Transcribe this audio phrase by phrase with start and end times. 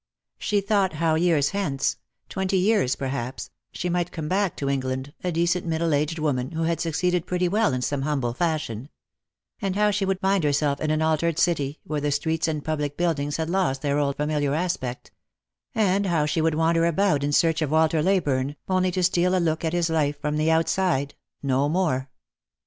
[0.39, 1.97] She thought how years hence—
[2.27, 6.63] twenty years, perhaps— she might come back to England, a decent middle aged woman, who
[6.63, 8.89] had succeeded pretty well in some humble fashion;
[9.61, 12.97] and how she would find herself in an altered city, where the streets and public
[12.97, 15.11] buildings had lost their old familiar aspect;
[15.75, 19.37] and how she would wander about in search of Walter Leyburne, only to steal a
[19.37, 21.13] look at his life from the outside—
[21.43, 22.09] no more.